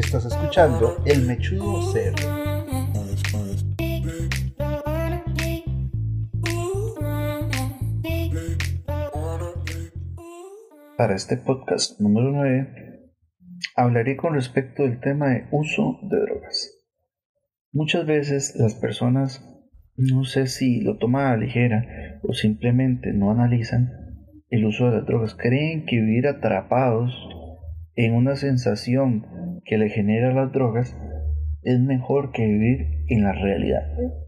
[0.00, 2.14] Estás escuchando El Mechudo Ser.
[10.96, 13.12] Para este podcast número 9
[13.76, 16.82] hablaré con respecto del tema de uso de drogas.
[17.70, 19.46] Muchas veces las personas
[19.96, 21.84] no sé si lo toman a la ligera
[22.22, 23.90] o simplemente no analizan
[24.48, 25.34] el uso de las drogas.
[25.34, 27.12] Creen que vivir atrapados
[27.96, 29.26] en una sensación
[29.64, 30.96] que le genera las drogas
[31.62, 33.82] es mejor que vivir en la realidad.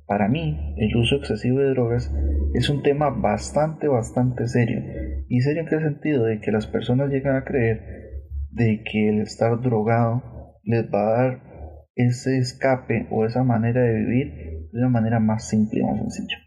[0.07, 2.15] Para mí, el uso excesivo de drogas
[2.55, 4.83] es un tema bastante, bastante serio.
[5.29, 6.25] ¿Y serio en qué sentido?
[6.25, 7.81] De que las personas llegan a creer
[8.51, 10.23] de que el estar drogado
[10.63, 11.43] les va a dar
[11.95, 16.39] ese escape o esa manera de vivir de una manera más simple y más sencilla.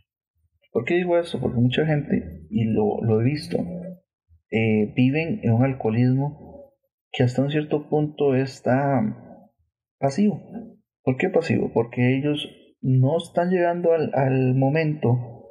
[0.71, 1.39] ¿Por qué digo eso?
[1.39, 3.57] Porque mucha gente, y lo, he visto,
[4.51, 6.44] eh, viven en un alcoholismo
[7.15, 9.01] que hasta un cierto punto está
[9.99, 10.41] pasivo.
[11.01, 11.71] ¿Por qué pasivo?
[11.73, 12.45] Porque ellos
[12.81, 15.47] no están llegando al, momento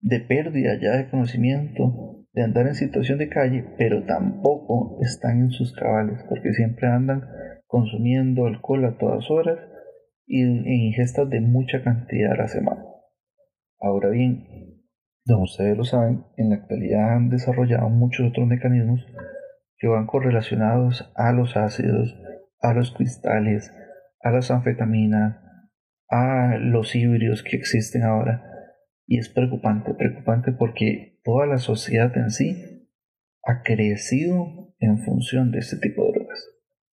[0.00, 5.50] de pérdida ya de conocimiento, de andar en situación de calle, pero tampoco están en
[5.50, 7.22] sus cabales, porque siempre andan
[7.66, 9.58] consumiendo alcohol a todas horas
[10.26, 12.84] y en ingestas de mucha cantidad a la semana.
[13.80, 14.46] Ahora bien,
[15.26, 19.04] como ustedes lo saben, en la actualidad han desarrollado muchos otros mecanismos
[19.80, 22.14] que van correlacionados a los ácidos,
[22.60, 23.74] a los cristales,
[24.20, 25.40] a las anfetaminas,
[26.08, 28.44] a los híbridos que existen ahora.
[29.06, 32.88] Y es preocupante, preocupante porque toda la sociedad en sí
[33.42, 36.46] ha crecido en función de este tipo de drogas.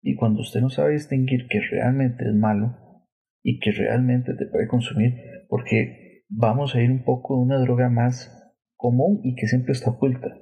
[0.02, 2.76] Y cuando usted no sabe distinguir que realmente es malo
[3.42, 5.14] y que realmente te puede consumir,
[5.48, 8.30] porque vamos a ir un poco de una droga más
[8.76, 10.36] común y que siempre está oculta,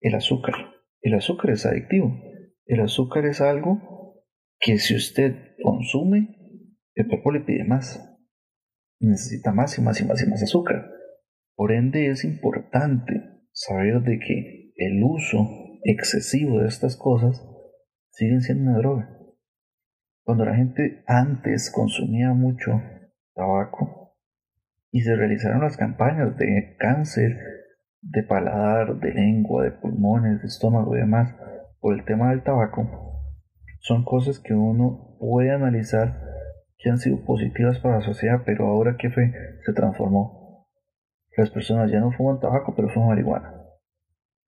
[0.00, 0.54] el azúcar.
[1.02, 2.16] El azúcar es adictivo.
[2.64, 4.24] El azúcar es algo
[4.60, 6.36] que si usted consume,
[6.94, 8.08] el cuerpo le pide más.
[9.00, 10.88] Necesita más y más y más y más azúcar.
[11.56, 13.12] Por ende es importante
[13.50, 15.48] saber de que el uso
[15.82, 17.44] excesivo de estas cosas
[18.10, 19.18] siguen siendo una droga.
[20.24, 22.80] Cuando la gente antes consumía mucho
[23.34, 24.16] tabaco
[24.92, 27.32] y se realizaron las campañas de cáncer
[28.02, 31.34] de paladar, de lengua, de pulmones, de estómago y demás
[31.80, 33.12] por el tema del tabaco,
[33.80, 36.20] son cosas que uno puede analizar
[36.78, 39.32] que han sido positivas para la sociedad, pero ahora que fue,
[39.64, 40.68] se transformó.
[41.36, 43.62] Las personas ya no fuman tabaco, pero fuman marihuana.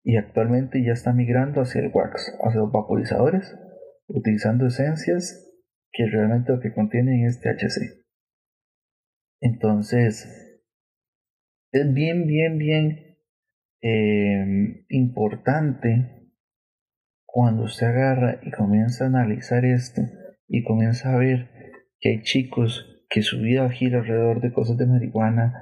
[0.04, 3.56] Y actualmente ya está migrando hacia el wax, hacia los vaporizadores,
[4.08, 5.52] utilizando esencias
[5.92, 8.06] que realmente lo que contienen es THC.
[9.42, 10.62] Entonces,
[11.72, 13.09] es bien, bien, bien
[13.82, 16.20] eh, importante
[17.26, 20.02] cuando usted agarra y comienza a analizar esto
[20.48, 21.50] y comienza a ver
[22.00, 25.54] que hay chicos que su vida gira alrededor de cosas de marihuana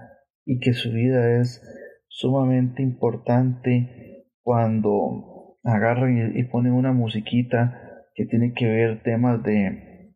[0.46, 1.62] y que su vida es
[2.08, 7.82] sumamente importante cuando agarran y, ponen una musiquita
[8.16, 10.14] que tiene que ver temas de,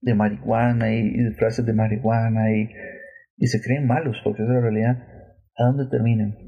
[0.00, 2.68] de marihuana y, frases de marihuana y,
[3.36, 4.98] y se creen malos porque es la realidad.
[5.56, 6.47] ¿A dónde terminan?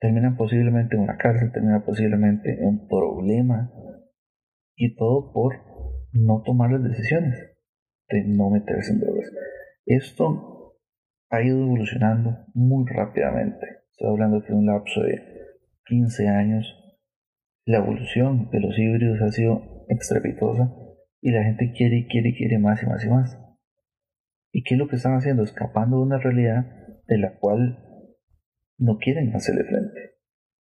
[0.00, 3.70] Terminan posiblemente en una cárcel, terminan posiblemente en un problema
[4.74, 5.56] y todo por
[6.12, 7.54] no tomar las decisiones
[8.08, 9.30] de no meterse en drogas.
[9.84, 10.76] Esto
[11.28, 13.66] ha ido evolucionando muy rápidamente.
[13.90, 15.22] Estoy hablando de un lapso de
[15.84, 16.66] 15 años.
[17.66, 20.74] La evolución de los híbridos ha sido estrepitosa
[21.20, 23.38] y la gente quiere y quiere y quiere más y más y más.
[24.52, 25.42] ¿Y qué es lo que están haciendo?
[25.42, 26.64] Escapando de una realidad
[27.06, 27.89] de la cual
[28.80, 30.14] no quieren hacerle frente.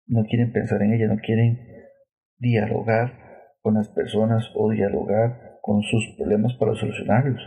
[0.07, 1.59] No quieren pensar en ella, no quieren
[2.39, 3.13] dialogar
[3.61, 7.41] con las personas o dialogar con sus problemas para solucionarlos.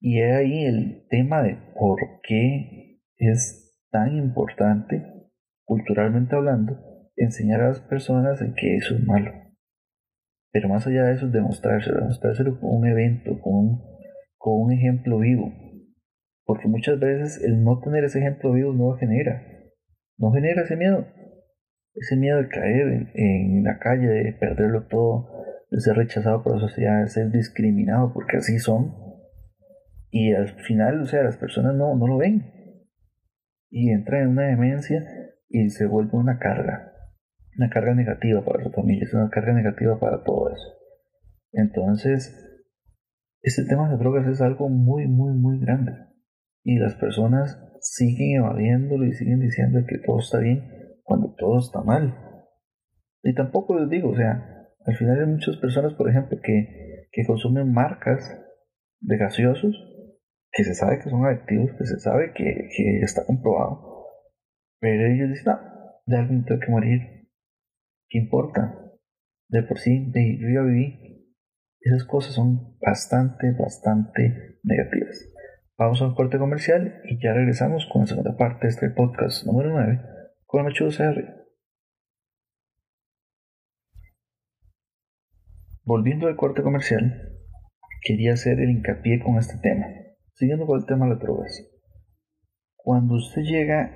[0.00, 5.04] Y es ahí el tema de por qué es tan importante,
[5.64, 6.78] culturalmente hablando,
[7.16, 9.32] enseñar a las personas en que eso es malo.
[10.50, 13.80] Pero más allá de eso es demostrárselo, demostrárselo con un evento, con
[14.38, 15.52] un ejemplo vivo.
[16.44, 19.42] Porque muchas veces el no tener ese ejemplo vivo no genera,
[20.18, 21.06] no genera ese miedo.
[21.94, 25.28] Ese miedo de caer en, la calle, de perderlo todo,
[25.70, 28.94] de ser rechazado por la sociedad, de ser discriminado, porque así son.
[30.10, 32.50] Y al final, o sea, las personas no, no lo ven.
[33.70, 35.04] Y entra en una demencia
[35.48, 36.92] y se vuelve una carga.
[37.58, 40.68] Una carga negativa para su familia, es una carga negativa para todo eso.
[41.52, 42.34] Entonces,
[43.42, 45.92] este tema de drogas es algo muy, muy, muy grande.
[46.64, 50.62] Y las personas siguen evadiéndolo y siguen diciendo que todo está bien
[51.02, 52.16] cuando todo está mal.
[53.22, 57.24] Y tampoco les digo, o sea, al final hay muchas personas, por ejemplo, que, que
[57.26, 58.38] consumen marcas
[59.00, 59.92] de gaseosos
[60.52, 62.68] que se sabe que son adictivos, que se sabe que,
[63.02, 64.06] está comprobado.
[64.78, 65.58] Pero ellos dicen, no,
[66.06, 67.00] de alguien tengo que morir.
[68.08, 68.78] ¿Qué importa?
[69.48, 71.34] De por sí, de yo ya viví.
[71.80, 75.31] Esas cosas son bastante, bastante negativas.
[75.82, 79.44] Vamos a un corte comercial y ya regresamos con la segunda parte de este podcast
[79.44, 80.00] número 9
[80.46, 81.42] con Machudo CR.
[85.82, 87.36] Volviendo al corte comercial,
[88.00, 89.86] quería hacer el hincapié con este tema.
[90.34, 91.50] Siguiendo con el tema de las drogas.
[92.76, 93.90] Cuando usted llega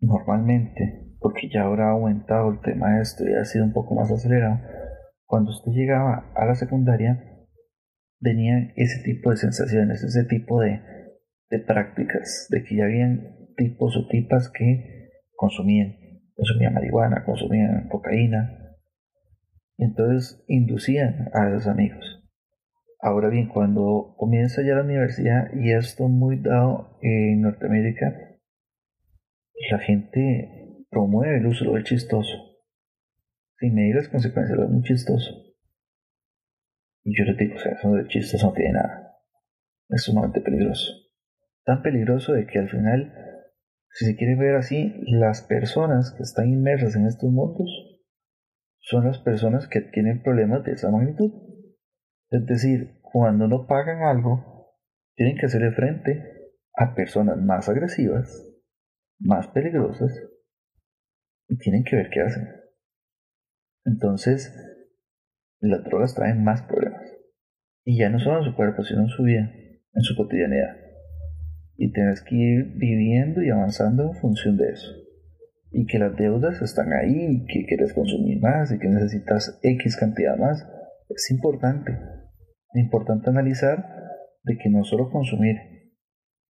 [0.00, 3.94] normalmente, porque ya ahora ha aumentado el tema de esto y ha sido un poco
[3.94, 4.58] más acelerado,
[5.24, 7.22] cuando usted llegaba a la secundaria,
[8.20, 10.97] tenía ese tipo de sensaciones, ese tipo de,
[11.50, 15.96] de prácticas, de que ya habían tipos o tipas que consumían,
[16.34, 18.76] consumían marihuana, consumían cocaína,
[19.76, 22.24] y entonces inducían a los amigos.
[23.00, 28.12] Ahora bien, cuando comienza ya la universidad, y esto muy dado en Norteamérica,
[29.70, 32.36] la gente promueve el uso del chistoso,
[33.58, 35.48] sin medir las consecuencias, es muy chistoso.
[37.04, 39.16] Y yo les digo, o eso de chistoso no tiene nada.
[39.88, 41.07] Es sumamente peligroso.
[41.68, 43.12] Tan peligroso de que al final,
[43.90, 47.68] si se quiere ver así, las personas que están inmersas en estos mundos
[48.78, 51.30] son las personas que tienen problemas de esa magnitud.
[52.30, 54.78] Es decir, cuando no pagan algo,
[55.14, 58.50] tienen que hacerle frente a personas más agresivas,
[59.18, 60.10] más peligrosas,
[61.48, 62.48] y tienen que ver qué hacen.
[63.84, 64.54] Entonces,
[65.60, 67.02] las drogas traen más problemas.
[67.84, 69.52] Y ya no solo en su cuerpo, sino en su vida,
[69.92, 70.87] en su cotidianidad.
[71.78, 75.08] Y tienes que ir viviendo y avanzando en función de eso
[75.70, 79.96] y que las deudas están ahí y que quieres consumir más y que necesitas X
[79.96, 80.66] cantidad más,
[81.10, 81.92] es importante.
[82.72, 83.84] Es importante analizar
[84.44, 85.56] de que no solo consumir,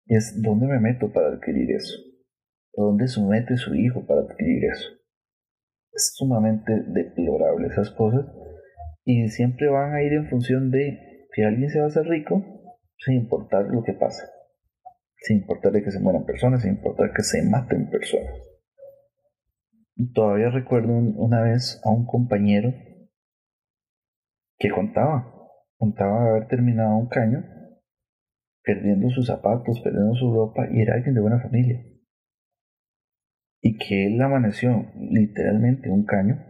[0.07, 1.95] es dónde me meto para adquirir eso,
[2.75, 4.89] dónde se mete su hijo para adquirir eso.
[5.91, 8.25] Es sumamente deplorable esas cosas
[9.05, 12.43] y siempre van a ir en función de que alguien se va a hacer rico
[12.97, 14.23] sin importar lo que pase,
[15.23, 18.33] sin importar de que se mueran personas, sin importar que se maten personas.
[20.13, 22.73] Todavía recuerdo una vez a un compañero
[24.57, 25.33] que contaba,
[25.77, 27.41] contaba haber terminado un caño,
[28.63, 31.85] perdiendo sus zapatos, perdiendo su ropa, y era alguien de buena familia.
[33.61, 36.43] Y que él amaneció literalmente un caño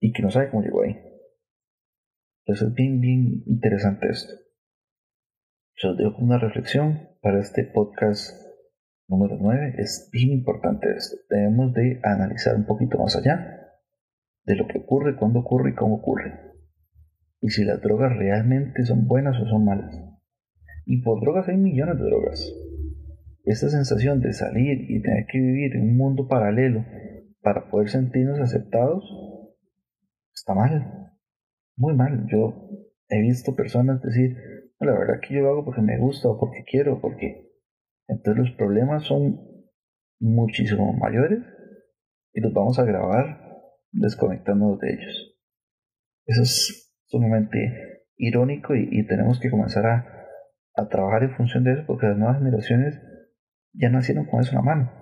[0.00, 0.98] y que no sabe cómo llegó ahí.
[2.44, 4.34] Entonces es bien, bien interesante esto.
[5.76, 8.30] Yo os dejo una reflexión para este podcast
[9.08, 9.74] Número 9.
[9.78, 11.16] Es bien importante esto.
[11.28, 13.58] Debemos de analizar un poquito más allá
[14.44, 16.32] de lo que ocurre, cuándo ocurre y cómo ocurre.
[17.40, 19.94] Y si las drogas realmente son buenas o son malas.
[20.84, 22.52] Y por drogas hay millones de drogas.
[23.44, 26.84] Esta sensación de salir y tener que vivir en un mundo paralelo
[27.40, 29.04] para poder sentirnos aceptados
[30.34, 31.12] está mal.
[31.76, 32.26] Muy mal.
[32.30, 32.68] Yo
[33.08, 34.36] he visto personas decir,
[34.84, 37.52] la verdad que yo lo hago porque me gusta o porque quiero, porque
[38.08, 39.40] entonces los problemas son
[40.20, 41.40] muchísimo mayores
[42.32, 43.42] y los vamos a grabar
[43.90, 45.38] desconectándonos de ellos.
[46.26, 52.06] Eso es sumamente irónico y, tenemos que comenzar a, trabajar en función de eso porque
[52.06, 53.00] las nuevas generaciones
[53.74, 54.92] ya nacieron con eso en la mano.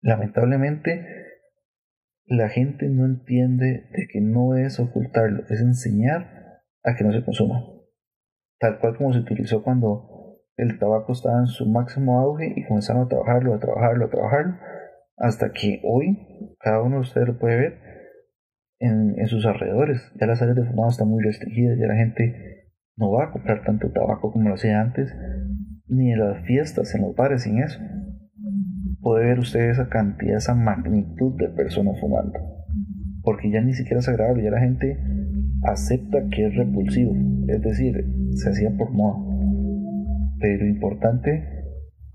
[0.00, 1.06] Lamentablemente
[2.26, 7.24] la gente no entiende de que no es ocultarlo, es enseñar a que no se
[7.24, 7.73] consuma.
[8.58, 10.14] Tal cual como se utilizó cuando
[10.56, 14.54] el tabaco estaba en su máximo auge y comenzaron a trabajarlo, a trabajarlo, a trabajarlo,
[15.16, 17.78] hasta que hoy cada uno de ustedes lo puede ver
[18.78, 20.12] en, sus alrededores.
[20.20, 23.64] Ya las áreas de fumado están muy restringidas, ya la gente no va a comprar
[23.64, 25.14] tanto tabaco como lo hacía antes,
[25.86, 27.80] ni en las fiestas, en los bares, sin eso.
[29.00, 32.38] Puede ver usted esa cantidad, esa magnitud de personas fumando.
[33.22, 34.98] Porque ya ni siquiera es agradable, ya la gente
[35.62, 37.14] acepta que es repulsivo.
[37.48, 39.34] Es decir, se hacía por moda
[40.44, 41.64] pero importante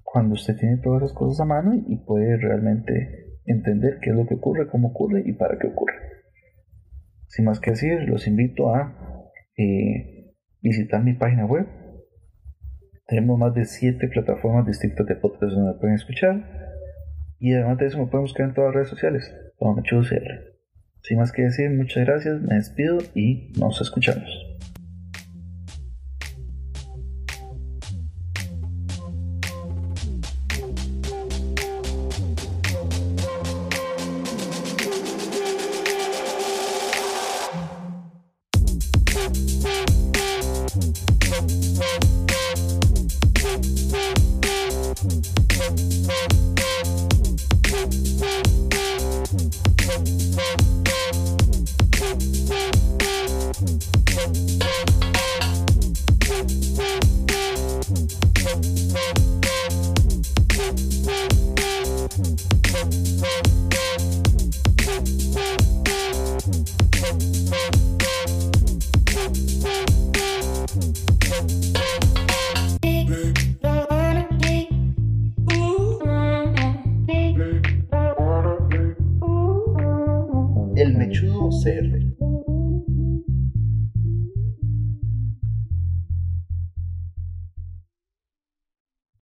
[0.03, 4.27] cuando usted tiene todas las cosas a mano y puede realmente entender qué es lo
[4.27, 5.95] que ocurre, cómo ocurre y para qué ocurre.
[7.25, 9.25] Sin más que decir, los invito a
[9.57, 11.65] eh, visitar mi página web.
[13.07, 16.43] Tenemos más de 7 plataformas distintas de podcast donde pueden escuchar.
[17.39, 19.81] Y además de eso me pueden buscar en todas las redes sociales, como
[21.01, 24.49] Sin más que decir, muchas gracias, me despido y nos escuchamos.